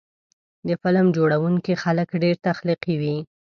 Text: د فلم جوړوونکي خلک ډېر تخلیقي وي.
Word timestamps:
د 0.67 0.69
فلم 0.81 1.05
جوړوونکي 1.17 1.73
خلک 1.83 2.09
ډېر 2.23 2.35
تخلیقي 2.47 2.95
وي. 3.01 3.17